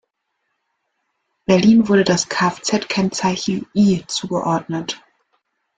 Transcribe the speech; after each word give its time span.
Berlin 1.45 1.87
wurde 1.87 2.03
das 2.03 2.27
Kfz-Kennzeichen 2.27 3.67
„I“ 3.75 4.01
zugeordnet. 4.07 4.99